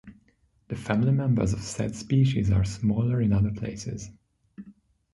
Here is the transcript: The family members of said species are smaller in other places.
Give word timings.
The 0.69 0.75
family 0.75 1.11
members 1.11 1.53
of 1.53 1.59
said 1.61 1.95
species 1.95 2.49
are 2.49 2.63
smaller 2.65 3.21
in 3.21 3.31
other 3.31 3.51
places. 3.51 4.09